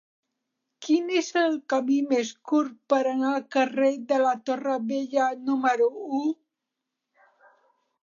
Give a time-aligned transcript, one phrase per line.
[0.85, 5.95] Quin és el camí més curt per anar al carrer de la Torre Vella número
[6.25, 6.27] u?